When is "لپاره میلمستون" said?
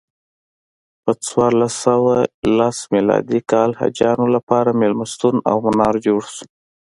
4.35-5.35